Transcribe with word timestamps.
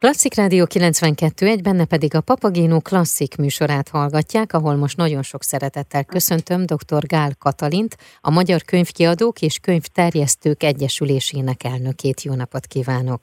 Klasszik 0.00 0.34
Rádió 0.34 0.66
92, 0.66 1.46
egy 1.46 1.62
benne 1.62 1.84
pedig 1.84 2.14
a 2.14 2.20
Papagéno 2.20 2.80
klasszik 2.80 3.36
műsorát 3.36 3.88
hallgatják, 3.88 4.52
ahol 4.52 4.76
most 4.76 4.96
nagyon 4.96 5.22
sok 5.22 5.42
szeretettel 5.42 6.04
köszöntöm 6.04 6.66
dr. 6.66 7.06
Gál 7.06 7.30
Katalint, 7.38 7.96
a 8.20 8.30
Magyar 8.30 8.62
Könyvkiadók 8.62 9.40
és 9.42 9.58
Könyvterjesztők 9.58 10.62
Egyesülésének 10.62 11.64
elnökét. 11.64 12.22
Jó 12.22 12.34
napot 12.34 12.66
kívánok! 12.66 13.20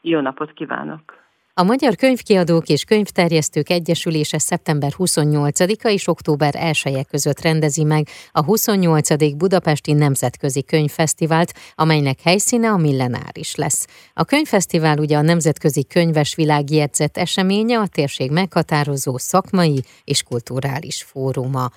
Jó 0.00 0.20
napot 0.20 0.52
kívánok! 0.52 1.15
A 1.58 1.62
Magyar 1.62 1.96
Könyvkiadók 1.96 2.68
és 2.68 2.84
Könyvterjesztők 2.84 3.70
Egyesülése 3.70 4.38
szeptember 4.38 4.92
28-a 4.98 5.88
és 5.88 6.08
október 6.08 6.54
1 6.54 6.82
-e 6.84 7.02
között 7.02 7.40
rendezi 7.40 7.84
meg 7.84 8.08
a 8.32 8.44
28. 8.44 9.36
Budapesti 9.36 9.92
Nemzetközi 9.92 10.62
Könyvfesztivált, 10.62 11.52
amelynek 11.74 12.20
helyszíne 12.20 12.70
a 12.70 12.76
Millenáris 12.76 13.54
lesz. 13.54 13.86
A 14.14 14.24
könyvfesztivál 14.24 14.98
ugye 14.98 15.16
a 15.16 15.22
nemzetközi 15.22 15.84
könyves 15.84 16.34
világjegyzett 16.34 17.16
eseménye, 17.16 17.78
a 17.78 17.86
térség 17.86 18.30
meghatározó 18.30 19.18
szakmai 19.18 19.84
és 20.04 20.22
kulturális 20.22 21.02
fóruma. 21.02 21.70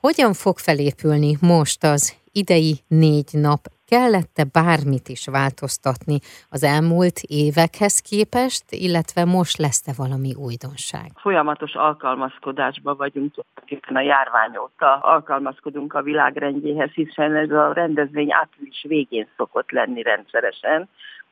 Hogyan 0.00 0.32
fog 0.32 0.58
felépülni 0.58 1.36
most 1.40 1.84
az 1.84 2.14
idei 2.32 2.80
négy 2.88 3.28
nap 3.32 3.75
kellette 3.86 4.44
bármit 4.52 5.08
is 5.08 5.26
változtatni 5.26 6.18
az 6.50 6.62
elmúlt 6.62 7.18
évekhez 7.28 8.00
képest, 8.00 8.64
illetve 8.70 9.24
most 9.24 9.58
lesz-e 9.58 9.92
valami 9.96 10.34
újdonság? 10.34 11.10
Folyamatos 11.14 11.74
alkalmazkodásban 11.74 12.96
vagyunk 12.96 13.32
tulajdonképpen 13.32 13.96
a 13.96 14.00
járvány 14.00 14.56
óta. 14.56 14.94
Alkalmazkodunk 14.94 15.94
a 15.94 16.02
világrendjéhez, 16.02 16.90
hiszen 16.90 17.34
ez 17.34 17.50
a 17.50 17.72
rendezvény 17.72 18.32
április 18.32 18.84
végén 18.88 19.28
szokott 19.36 19.70
lenni 19.70 20.02
rendszeresen, 20.02 20.88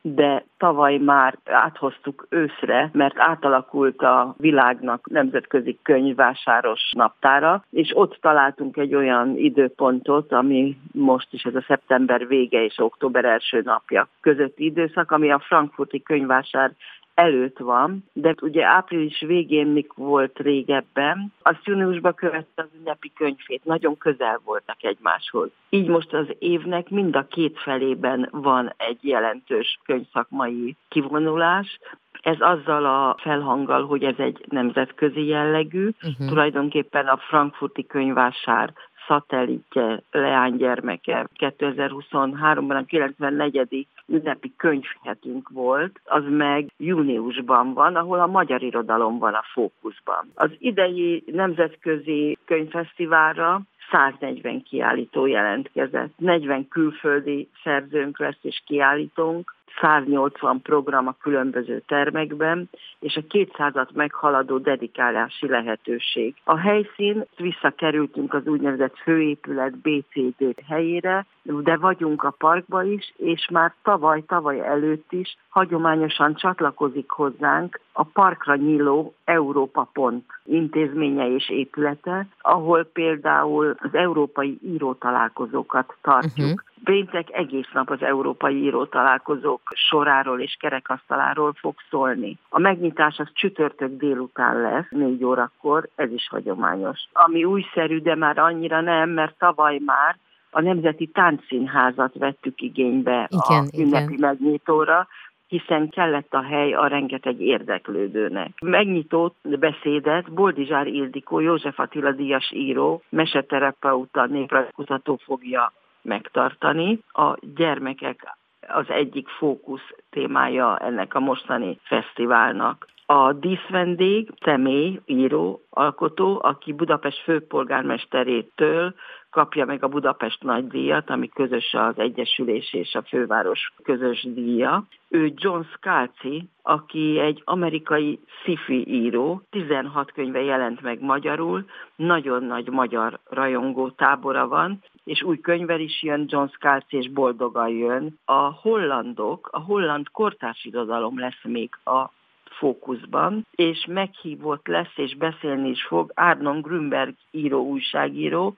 de 0.07 0.45
tavaly 0.59 0.97
már 0.97 1.39
áthoztuk 1.45 2.27
őszre, 2.31 2.91
mert 2.93 3.19
átalakult 3.19 4.03
a 4.03 4.35
világnak 4.39 5.11
nemzetközi 5.11 5.79
könyvvásáros 5.83 6.93
naptára, 6.97 7.65
és 7.71 7.91
ott 7.95 8.19
találtunk 8.21 8.77
egy 8.77 8.95
olyan 8.95 9.37
időpontot, 9.37 10.33
ami 10.33 10.77
most 10.93 11.29
is 11.31 11.43
ez 11.43 11.55
a 11.55 11.65
szeptember 11.67 12.27
vége 12.27 12.65
és 12.65 12.79
október 12.79 13.25
első 13.25 13.61
napja 13.65 14.09
közötti 14.21 14.65
időszak, 14.65 15.11
ami 15.11 15.31
a 15.31 15.39
frankfurti 15.39 16.03
könyvvásár 16.03 16.73
előtt 17.15 17.59
van, 17.59 18.05
de 18.13 18.35
ugye 18.43 18.65
április 18.65 19.21
végén 19.21 19.67
mik 19.67 19.93
volt 19.93 20.39
régebben, 20.39 21.33
az 21.43 21.57
júniusban 21.65 22.15
követte 22.15 22.63
az 22.63 22.69
ünnepi 22.79 23.13
könyvét, 23.15 23.65
nagyon 23.65 23.99
közel 23.99 24.41
voltak 24.45 24.85
egymáshoz. 24.85 25.51
Így 25.69 25.89
most 25.89 26.13
az 26.13 26.27
évnek 26.39 26.91
mind 26.91 27.17
a 27.17 27.27
két 27.27 27.59
felében 27.59 28.29
van 28.33 28.75
egy 28.77 28.99
jelentős 29.01 29.79
könyvszakmai 29.85 30.77
kivonulás, 30.89 31.79
ez 32.25 32.37
azzal 32.41 32.85
a 32.85 33.17
felhanggal, 33.19 33.87
hogy 33.87 34.03
ez 34.03 34.15
egy 34.17 34.45
nemzetközi 34.49 35.27
jellegű, 35.27 35.89
uh-huh. 35.89 36.29
tulajdonképpen 36.29 37.07
a 37.07 37.17
frankfurti 37.17 37.87
könyvásár 37.87 38.73
szatellitje, 39.07 40.03
leánygyermeke 40.11 41.29
2023-ban 41.39 42.77
a 42.81 42.85
94. 42.85 43.87
ünnepi 44.07 44.53
könyvhetünk 44.57 45.49
volt, 45.49 46.01
az 46.05 46.23
meg 46.29 46.73
júniusban 46.77 47.75
van, 47.75 47.97
ahol 47.97 48.21
a 48.21 48.27
magyar 48.27 48.63
irodalom 48.63 49.19
van 49.19 49.35
a 49.35 49.45
fókuszban. 49.53 50.31
Az 50.35 50.51
idei 50.59 51.25
nemzetközi 51.27 52.39
könyvfesztiválra 52.45 53.61
140 53.91 54.63
kiállító 54.63 55.27
jelentkezett. 55.27 56.13
40 56.17 56.69
külföldi 56.69 57.49
szerzőnk 57.63 58.19
lesz 58.19 58.39
és 58.43 58.63
kiállítónk, 58.67 59.54
180 59.81 60.63
program 60.63 61.07
a 61.07 61.17
különböző 61.21 61.83
termekben, 61.87 62.69
és 62.99 63.17
a 63.17 63.21
200-at 63.21 63.93
meghaladó 63.93 64.59
dedikálási 64.59 65.49
lehetőség. 65.49 66.35
A 66.45 66.59
helyszín, 66.59 67.25
visszakerültünk 67.37 68.35
az 68.35 68.47
úgynevezett 68.47 68.99
főépület 68.99 69.79
BCD 69.79 70.55
helyére, 70.69 71.27
de 71.43 71.77
vagyunk 71.77 72.23
a 72.23 72.31
parkba 72.31 72.83
is, 72.83 73.13
és 73.17 73.49
már 73.51 73.75
tavaly, 73.83 74.23
tavaly 74.27 74.61
előtt 74.61 75.13
is 75.13 75.37
hagyományosan 75.49 76.35
csatlakozik 76.35 77.11
hozzánk 77.11 77.81
a 77.93 78.03
parkra 78.03 78.57
nyíló 78.57 79.15
Európa 79.25 79.89
Pont 79.93 80.25
intézménye 80.45 81.29
és 81.29 81.51
épülete, 81.51 82.27
ahol 82.41 82.85
például 82.85 83.75
az 83.79 83.95
európai 83.95 84.59
írótalálkozókat 84.63 85.95
tartjuk. 86.01 86.47
Uh-huh. 86.47 86.74
Péntek 86.85 87.29
egész 87.33 87.69
nap 87.73 87.91
az 87.91 88.03
európai 88.03 88.63
írótalálkozók 88.63 89.61
soráról 89.75 90.41
és 90.41 90.57
kerekasztaláról 90.61 91.53
fog 91.53 91.75
szólni. 91.91 92.39
A 92.49 92.59
megnyitás 92.59 93.19
az 93.19 93.29
csütörtök 93.33 93.97
délután 93.97 94.61
lesz, 94.61 94.87
négy 94.91 95.25
órakor, 95.25 95.89
ez 95.95 96.13
is 96.13 96.29
hagyományos. 96.29 97.01
Ami 97.13 97.45
újszerű, 97.45 98.01
de 98.01 98.15
már 98.15 98.39
annyira 98.39 98.81
nem, 98.81 99.11
mert 99.11 99.39
tavaly 99.39 99.79
már 99.85 100.17
a 100.51 100.61
Nemzeti 100.61 101.07
Táncszínházat 101.07 102.15
vettük 102.15 102.61
igénybe 102.61 103.29
igen, 103.31 103.65
a 103.65 103.77
ünnepi 103.77 104.13
igen. 104.13 104.31
megnyitóra, 104.31 105.09
hiszen 105.49 105.89
kellett 105.89 106.35
a 106.35 106.43
hely 106.43 106.73
a 106.73 106.87
rengeteg 106.87 107.41
érdeklődőnek. 107.41 108.51
Megnyitó 108.63 109.35
beszédet 109.43 110.33
Boldizsár 110.33 110.87
Ildikó, 110.87 111.41
József 111.41 111.79
Attila 111.79 112.13
Díjas 112.13 112.53
író, 112.53 113.03
meseterapeuta, 113.09 114.27
néprajzkutató 114.27 115.21
fogja 115.25 115.73
megtartani. 116.05 116.99
A 117.13 117.37
gyermekek 117.41 118.37
az 118.69 118.85
egyik 118.89 119.29
fókusz 119.29 119.95
témája 120.11 120.79
ennek 120.79 121.15
a 121.15 121.21
mostani 121.21 121.79
fesztiválnak. 121.83 122.87
A 123.07 123.33
díszvendég, 123.33 124.31
személy, 124.41 125.01
író, 125.07 125.61
alkotó, 125.71 126.41
aki 126.43 126.73
Budapest 126.73 127.23
főpolgármesterétől 127.23 128.95
kapja 129.31 129.65
meg 129.65 129.85
a 129.85 129.89
Budapest 129.89 130.43
nagydíjat, 130.43 131.11
ami 131.11 131.29
közös 131.29 131.75
az 131.75 131.99
Egyesülés 131.99 132.75
és 132.75 132.95
a 132.95 133.03
főváros 133.03 133.73
közös 133.83 134.23
díja. 134.23 134.87
Ő 135.09 135.33
John 135.37 135.61
Scalzi, 135.63 136.49
aki 136.63 137.19
egy 137.19 137.43
amerikai 137.45 138.21
sci-fi 138.43 138.89
író, 138.89 139.43
16 139.51 140.13
könyve 140.13 140.43
jelent 140.43 140.81
meg 140.81 141.01
magyarul, 141.01 141.65
nagyon 141.97 142.45
nagy 142.45 142.69
magyar 142.69 143.19
rajongó 143.29 143.91
tábora 143.91 144.49
van, 144.49 144.83
és 145.05 145.23
új 145.23 145.41
könyvel 145.41 145.81
is 145.81 146.03
jön, 146.03 146.25
John 146.29 146.47
Scalzi 146.47 146.97
és 146.97 147.11
boldogan 147.11 147.69
jön. 147.69 148.19
A 148.25 148.53
hollandok, 148.53 149.49
a 149.53 149.61
holland 149.61 150.11
kortársirodalom 150.11 151.19
lesz 151.19 151.43
még 151.43 151.71
a 151.85 152.11
fókuszban, 152.59 153.47
és 153.51 153.87
meghívott 153.89 154.67
lesz 154.67 154.97
és 154.97 155.17
beszélni 155.17 155.69
is 155.69 155.85
fog 155.87 156.13
Arnon 156.15 156.61
Grünberg 156.61 157.15
író, 157.31 157.67
újságíró, 157.67 158.57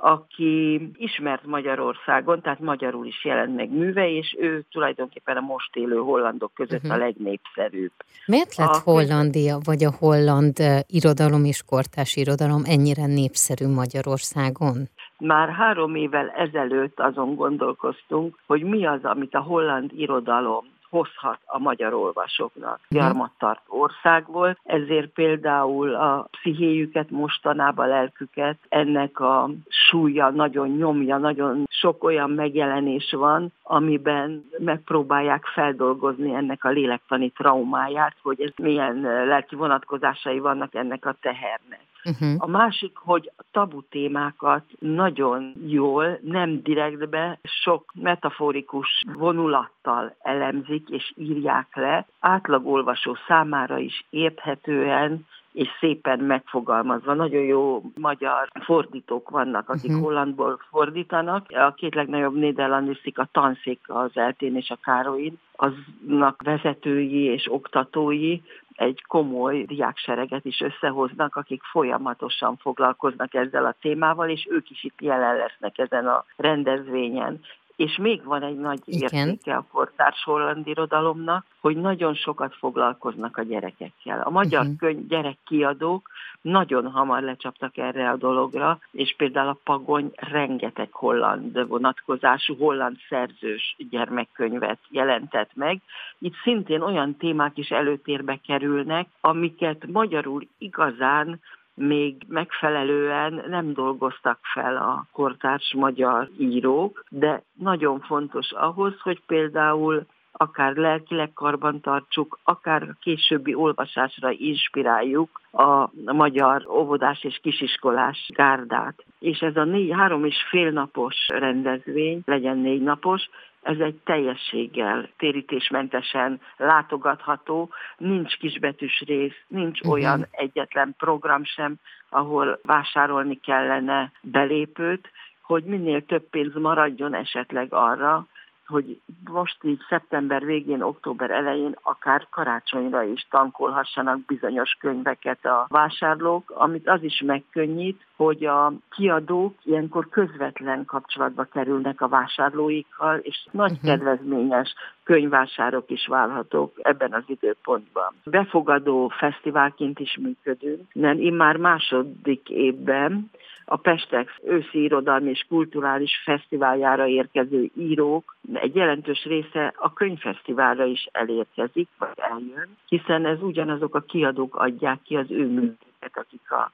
aki 0.00 0.90
ismert 0.96 1.46
Magyarországon, 1.46 2.40
tehát 2.40 2.60
magyarul 2.60 3.06
is 3.06 3.24
jelent 3.24 3.56
meg 3.56 3.70
műve, 3.70 4.10
és 4.10 4.36
ő 4.38 4.64
tulajdonképpen 4.70 5.36
a 5.36 5.40
most 5.40 5.76
élő 5.76 5.96
hollandok 5.96 6.54
között 6.54 6.82
uh-huh. 6.82 6.92
a 6.92 6.96
legnépszerűbb. 6.96 7.92
Miért 8.26 8.56
lett 8.56 8.68
a 8.68 8.80
Hollandia, 8.84 9.58
vagy 9.64 9.84
a 9.84 9.94
holland 9.98 10.56
irodalom 10.86 11.44
és 11.44 11.62
kortás 11.66 12.16
irodalom 12.16 12.62
ennyire 12.64 13.06
népszerű 13.06 13.66
Magyarországon? 13.66 14.88
Már 15.18 15.48
három 15.48 15.94
évvel 15.94 16.28
ezelőtt 16.28 17.00
azon 17.00 17.34
gondolkoztunk, 17.34 18.38
hogy 18.46 18.62
mi 18.62 18.86
az, 18.86 19.04
amit 19.04 19.34
a 19.34 19.40
holland 19.40 19.90
irodalom 19.96 20.64
hozhat 20.90 21.38
a 21.44 21.58
magyar 21.58 21.94
olvasóknak. 21.94 22.80
Mhm. 22.88 23.00
Gyarmattart 23.00 23.62
ország 23.66 24.26
volt, 24.26 24.58
ezért 24.64 25.08
például 25.08 25.94
a 25.94 26.28
pszichéjüket, 26.30 27.10
mostanában 27.10 27.88
lelküket 27.88 28.58
ennek 28.68 29.20
a 29.20 29.50
súlya 29.68 30.30
nagyon 30.30 30.68
nyomja, 30.68 31.16
nagyon 31.16 31.66
sok 31.68 32.04
olyan 32.04 32.30
megjelenés 32.30 33.10
van, 33.10 33.52
amiben 33.62 34.44
megpróbálják 34.58 35.44
feldolgozni 35.44 36.34
ennek 36.34 36.64
a 36.64 36.68
lélektani 36.68 37.30
traumáját, 37.30 38.14
hogy 38.22 38.40
ez 38.40 38.52
milyen 38.56 39.00
lelki 39.00 39.54
vonatkozásai 39.54 40.38
vannak 40.38 40.74
ennek 40.74 41.06
a 41.06 41.16
tehernek. 41.20 41.86
Uh-huh. 42.04 42.34
A 42.38 42.46
másik, 42.46 42.96
hogy 42.96 43.30
tabu 43.58 43.82
témákat 43.82 44.64
nagyon 44.78 45.52
jól, 45.66 46.18
nem 46.22 46.62
direktbe, 46.62 47.38
sok 47.42 47.92
metaforikus 47.94 49.04
vonulattal 49.12 50.14
elemzik 50.22 50.88
és 50.88 51.12
írják 51.16 51.66
le, 51.76 52.06
átlagolvasó 52.20 53.16
számára 53.26 53.78
is 53.78 54.04
érthetően 54.10 55.26
és 55.52 55.68
szépen 55.80 56.18
megfogalmazva. 56.18 57.14
Nagyon 57.14 57.42
jó 57.42 57.82
magyar 57.94 58.48
fordítók 58.64 59.30
vannak, 59.30 59.68
akik 59.68 59.90
uh-huh. 59.90 60.04
hollandból 60.04 60.60
fordítanak. 60.70 61.46
A 61.50 61.74
két 61.76 61.94
legnagyobb 61.94 62.34
néderlandiszik 62.34 63.18
a 63.18 63.28
tanszék 63.32 63.80
az 63.86 64.10
Eltén 64.14 64.56
és 64.56 64.70
a 64.70 64.78
Károlyin, 64.82 65.38
aznak 65.56 66.42
vezetői 66.42 67.22
és 67.22 67.52
oktatói 67.52 68.40
egy 68.78 69.04
komoly 69.06 69.64
diáksereget 69.64 70.44
is 70.44 70.60
összehoznak, 70.60 71.36
akik 71.36 71.62
folyamatosan 71.62 72.56
foglalkoznak 72.56 73.34
ezzel 73.34 73.64
a 73.64 73.76
témával, 73.80 74.28
és 74.28 74.46
ők 74.50 74.70
is 74.70 74.84
itt 74.84 75.00
jelen 75.00 75.36
lesznek 75.36 75.78
ezen 75.78 76.06
a 76.06 76.24
rendezvényen 76.36 77.40
És 77.78 77.96
még 77.96 78.24
van 78.24 78.42
egy 78.42 78.58
nagy 78.58 78.80
Igen. 78.84 79.28
értéke 79.28 79.56
a 79.56 79.64
kortárs 79.72 80.24
holland 80.24 80.66
irodalomnak, 80.66 81.44
hogy 81.60 81.76
nagyon 81.76 82.14
sokat 82.14 82.54
foglalkoznak 82.54 83.36
a 83.36 83.42
gyerekekkel. 83.42 84.20
A 84.20 84.30
magyar 84.30 84.60
uh-huh. 84.60 84.76
könyv 84.76 85.06
gyerekkiadók 85.06 86.10
nagyon 86.40 86.90
hamar 86.90 87.22
lecsaptak 87.22 87.76
erre 87.76 88.10
a 88.10 88.16
dologra, 88.16 88.78
és 88.90 89.14
például 89.16 89.48
a 89.48 89.58
Pagony 89.64 90.10
rengeteg 90.14 90.92
holland 90.92 91.68
vonatkozású, 91.68 92.56
holland 92.56 92.96
szerzős 93.08 93.76
gyermekkönyvet 93.90 94.78
jelentett 94.88 95.50
meg. 95.54 95.80
Itt 96.18 96.34
szintén 96.42 96.80
olyan 96.80 97.16
témák 97.16 97.56
is 97.58 97.68
előtérbe 97.68 98.38
kerülnek, 98.46 99.08
amiket 99.20 99.86
magyarul 99.86 100.46
igazán 100.58 101.40
még 101.78 102.16
megfelelően 102.28 103.44
nem 103.48 103.72
dolgoztak 103.72 104.38
fel 104.52 104.76
a 104.76 105.06
kortárs 105.12 105.74
magyar 105.76 106.28
írók, 106.38 107.04
de 107.08 107.42
nagyon 107.54 108.00
fontos 108.00 108.52
ahhoz, 108.52 109.00
hogy 109.00 109.20
például 109.26 110.06
akár 110.32 110.76
lelkileg 110.76 111.32
karban 111.32 111.80
tartsuk, 111.80 112.38
akár 112.44 112.94
későbbi 113.00 113.54
olvasásra 113.54 114.30
inspiráljuk 114.30 115.40
a 115.52 115.88
magyar 116.12 116.66
óvodás 116.70 117.24
és 117.24 117.38
kisiskolás 117.42 118.28
gárdát. 118.34 119.04
És 119.18 119.38
ez 119.38 119.56
a 119.56 119.64
négy, 119.64 119.90
három 119.92 120.24
és 120.24 120.36
fél 120.50 120.70
napos 120.70 121.16
rendezvény, 121.28 122.22
legyen 122.24 122.58
négy 122.58 122.82
napos, 122.82 123.28
ez 123.68 123.78
egy 123.78 124.00
teljességgel 124.04 125.08
térítésmentesen 125.16 126.40
látogatható, 126.56 127.70
nincs 127.96 128.36
kisbetűs 128.36 129.02
rész, 129.06 129.36
nincs 129.46 129.80
uh-huh. 129.80 129.92
olyan 129.92 130.26
egyetlen 130.30 130.94
program 130.98 131.44
sem, 131.44 131.74
ahol 132.08 132.58
vásárolni 132.62 133.40
kellene 133.40 134.12
belépőt, 134.20 135.10
hogy 135.42 135.64
minél 135.64 136.04
több 136.04 136.28
pénz 136.30 136.54
maradjon 136.54 137.14
esetleg 137.14 137.72
arra, 137.72 138.26
hogy 138.68 139.00
most 139.30 139.56
így 139.62 139.80
szeptember 139.88 140.44
végén, 140.44 140.82
október 140.82 141.30
elején 141.30 141.76
akár 141.82 142.26
karácsonyra 142.30 143.02
is 143.02 143.26
tankolhassanak 143.30 144.24
bizonyos 144.26 144.76
könyveket 144.80 145.44
a 145.44 145.66
vásárlók, 145.68 146.50
amit 146.54 146.88
az 146.88 147.02
is 147.02 147.22
megkönnyít, 147.26 148.06
hogy 148.16 148.44
a 148.44 148.72
kiadók 148.90 149.54
ilyenkor 149.64 150.08
közvetlen 150.08 150.84
kapcsolatba 150.84 151.44
kerülnek 151.44 152.00
a 152.00 152.08
vásárlóikkal, 152.08 153.18
és 153.18 153.46
nagy 153.50 153.70
uh-huh. 153.70 153.90
kedvezményes 153.90 154.74
könyvvásárok 155.04 155.90
is 155.90 156.06
válhatók 156.06 156.72
ebben 156.82 157.12
az 157.12 157.22
időpontban. 157.26 158.14
Befogadó 158.24 159.08
fesztiválként 159.08 159.98
is 159.98 160.18
működünk, 160.20 160.82
mert 160.92 161.18
immár 161.18 161.56
második 161.56 162.48
évben 162.48 163.30
a 163.70 163.76
Pestex 163.76 164.32
őszi 164.44 164.82
irodalmi 164.82 165.30
és 165.30 165.44
kulturális 165.48 166.20
fesztiváljára 166.24 167.06
érkező 167.06 167.70
írók 167.76 168.36
egy 168.52 168.74
jelentős 168.74 169.24
része 169.24 169.74
a 169.76 169.92
könyvfesztiválra 169.92 170.84
is 170.84 171.08
elérkezik, 171.12 171.88
vagy 171.98 172.08
eljön, 172.16 172.76
hiszen 172.86 173.26
ez 173.26 173.42
ugyanazok 173.42 173.94
a 173.94 174.00
kiadók 174.00 174.56
adják 174.56 175.02
ki 175.02 175.16
az 175.16 175.30
ő 175.30 175.46
műveket, 175.46 176.18
akik 176.18 176.50
a 176.50 176.70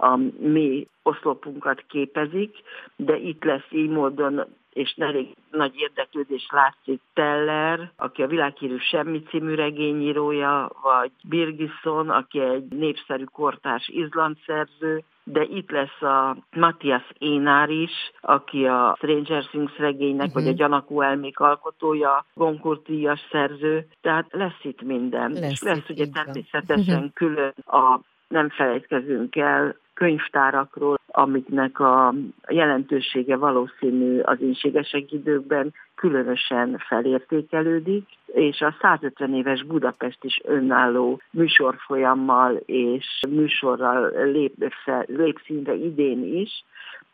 a 0.00 0.16
mi 0.38 0.86
oszlopunkat 1.02 1.84
képezik, 1.88 2.56
de 2.96 3.16
itt 3.16 3.44
lesz 3.44 3.66
így 3.70 3.88
módon 3.88 4.44
és 4.78 4.94
elég 4.96 5.34
nagy 5.50 5.72
érdeklődés 5.76 6.48
látszik 6.50 7.00
Teller, 7.14 7.92
aki 7.96 8.22
a 8.22 8.26
világhírű 8.26 8.76
Semmi 8.76 9.22
című 9.22 9.54
regényírója, 9.54 10.70
vagy 10.82 11.10
Birgisson, 11.28 12.10
aki 12.10 12.40
egy 12.40 12.68
népszerű 12.68 13.24
kortárs 13.24 13.88
izland 13.88 14.36
szerző, 14.46 15.02
de 15.24 15.42
itt 15.42 15.70
lesz 15.70 16.02
a 16.02 16.36
Matthias 16.56 17.02
Énár 17.18 17.70
is, 17.70 17.90
aki 18.20 18.66
a 18.66 18.94
Stranger 18.96 19.44
Things 19.44 19.78
regénynek, 19.78 20.26
uh-huh. 20.26 20.32
vagy 20.32 20.46
a 20.46 20.48
mhm. 20.48 20.58
Gyanakú 20.58 21.00
elmék 21.00 21.38
alkotója, 21.38 22.24
Goncourt 22.34 22.86
díjas 22.86 23.20
szerző, 23.30 23.86
tehát 24.00 24.26
lesz 24.30 24.60
itt 24.62 24.82
minden. 24.82 25.32
Lesz, 25.32 25.50
és 25.50 25.62
lesz 25.62 25.88
ugye 25.88 26.06
természetesen 26.06 26.96
uh-huh. 26.96 27.12
külön 27.12 27.54
a 27.66 28.00
nem 28.28 28.48
felejtkezünk 28.48 29.36
el 29.36 29.76
könyvtárakról, 29.94 30.97
amiknek 31.18 31.80
a 31.80 32.14
jelentősége 32.48 33.36
valószínű 33.36 34.20
az 34.20 34.40
ínségesek 34.40 35.12
időkben 35.12 35.74
különösen 35.94 36.78
felértékelődik, 36.78 38.04
és 38.26 38.60
a 38.60 38.74
150 38.80 39.34
éves 39.34 39.64
Budapest 39.64 40.24
is 40.24 40.40
önálló 40.44 41.20
műsorfolyammal 41.30 42.56
és 42.66 43.06
műsorral 43.28 44.10
lép, 44.30 44.72
lép 45.06 45.40
színre 45.44 45.74
idén 45.74 46.34
is, 46.34 46.64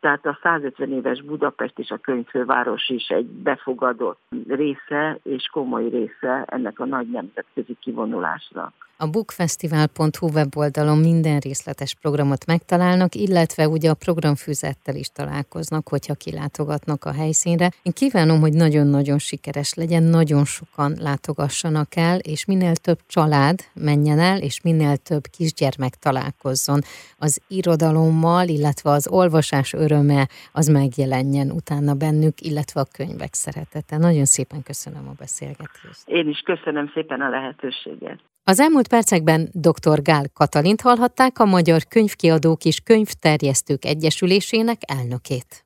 tehát 0.01 0.27
a 0.27 0.39
150 0.43 0.93
éves 0.93 1.23
Budapest 1.23 1.79
és 1.79 1.91
a 1.91 1.97
könyvfőváros 1.97 2.89
is 2.89 3.09
egy 3.09 3.27
befogadott 3.27 4.21
része 4.49 5.19
és 5.23 5.47
komoly 5.53 5.89
része 5.89 6.45
ennek 6.47 6.81
a 6.81 6.85
nagy 6.85 7.11
nemzetközi 7.11 7.77
kivonulásnak. 7.81 8.73
A 9.05 9.11
bookfestival.hu 9.11 10.29
weboldalon 10.29 10.99
minden 10.99 11.39
részletes 11.39 11.95
programot 11.95 12.47
megtalálnak, 12.47 13.15
illetve 13.15 13.69
ugye 13.69 13.91
a 13.91 13.95
programfüzettel 13.95 14.95
is 14.95 15.09
találkoznak, 15.09 15.89
hogyha 15.89 16.15
kilátogatnak 16.15 17.05
a 17.05 17.13
helyszínre. 17.13 17.71
Én 17.83 17.93
kívánom, 17.93 18.41
hogy 18.41 18.53
nagyon-nagyon 18.53 19.19
sikeres 19.19 19.75
legyen, 19.75 20.03
nagyon 20.03 20.45
sokan 20.45 20.95
látogassanak 20.99 21.97
el, 21.97 22.19
és 22.19 22.45
minél 22.45 22.77
több 22.77 22.99
család 23.07 23.61
menjen 23.75 24.19
el, 24.19 24.39
és 24.39 24.61
minél 24.61 24.97
több 24.97 25.23
kisgyermek 25.27 25.95
találkozzon 25.95 26.81
az 27.19 27.41
irodalommal, 27.49 28.49
illetve 28.49 28.91
az 28.91 29.09
olvasás 29.09 29.73
öröme 29.73 30.29
az 30.53 30.67
megjelenjen 30.69 31.51
utána 31.51 31.95
bennük, 31.95 32.41
illetve 32.41 32.81
a 32.81 32.87
könyvek 32.97 33.35
szeretete. 33.35 33.97
Nagyon 33.97 34.25
szépen 34.25 34.63
köszönöm 34.63 35.09
a 35.09 35.15
beszélgetést. 35.19 36.03
Én 36.05 36.29
is 36.29 36.41
köszönöm 36.41 36.91
szépen 36.95 37.21
a 37.21 37.29
lehetőséget. 37.29 38.21
Az 38.47 38.61
elmúlt 38.61 38.89
percekben 38.89 39.49
dr. 39.53 40.03
Gál 40.03 40.31
Katalint 40.33 40.81
hallhatták 40.81 41.39
a 41.39 41.45
Magyar 41.45 41.87
Könyvkiadók 41.89 42.65
és 42.65 42.81
Könyvterjesztők 42.81 43.85
Egyesülésének 43.85 44.81
elnökét. 44.87 45.63